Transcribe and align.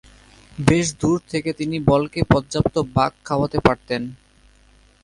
বেশ 0.57 0.87
দূর 0.99 1.17
থেকে 1.29 1.49
তিনি 1.53 1.77
বলকে 1.91 2.19
পর্যাপ্ত 2.23 2.75
বাঁক 2.95 3.13
খাওয়াতে 3.25 3.57
পারতেন। 3.59 4.01